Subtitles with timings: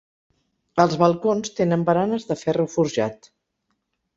[0.83, 3.33] Els balcons tenen baranes de ferro forjat.